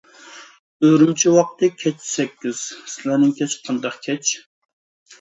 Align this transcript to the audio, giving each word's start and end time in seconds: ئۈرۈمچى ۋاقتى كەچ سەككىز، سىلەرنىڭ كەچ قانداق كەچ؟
ئۈرۈمچى 0.89 1.33
ۋاقتى 1.35 1.69
كەچ 1.83 2.01
سەككىز، 2.13 2.65
سىلەرنىڭ 2.97 3.39
كەچ 3.39 3.63
قانداق 3.71 4.05
كەچ؟ 4.11 4.37